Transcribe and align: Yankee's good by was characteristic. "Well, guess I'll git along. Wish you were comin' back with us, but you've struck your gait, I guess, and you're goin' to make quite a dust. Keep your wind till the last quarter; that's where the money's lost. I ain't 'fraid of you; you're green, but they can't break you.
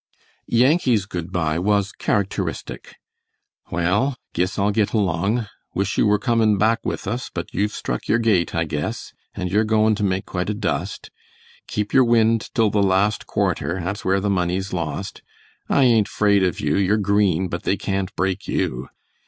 Yankee's 0.47 1.05
good 1.05 1.31
by 1.31 1.59
was 1.59 1.91
characteristic. 1.91 2.95
"Well, 3.69 4.17
guess 4.33 4.57
I'll 4.57 4.71
git 4.71 4.93
along. 4.93 5.45
Wish 5.75 5.95
you 5.95 6.07
were 6.07 6.17
comin' 6.17 6.57
back 6.57 6.79
with 6.83 7.05
us, 7.05 7.29
but 7.31 7.53
you've 7.53 7.71
struck 7.71 8.07
your 8.07 8.17
gait, 8.17 8.55
I 8.55 8.63
guess, 8.63 9.13
and 9.35 9.51
you're 9.51 9.63
goin' 9.63 9.93
to 9.93 10.03
make 10.03 10.25
quite 10.25 10.49
a 10.49 10.55
dust. 10.55 11.11
Keep 11.67 11.93
your 11.93 12.03
wind 12.03 12.49
till 12.55 12.71
the 12.71 12.81
last 12.81 13.27
quarter; 13.27 13.79
that's 13.79 14.03
where 14.03 14.19
the 14.19 14.31
money's 14.31 14.73
lost. 14.73 15.21
I 15.69 15.83
ain't 15.83 16.07
'fraid 16.07 16.41
of 16.41 16.59
you; 16.59 16.77
you're 16.77 16.97
green, 16.97 17.47
but 17.47 17.61
they 17.61 17.77
can't 17.77 18.11
break 18.15 18.47
you. 18.47 18.89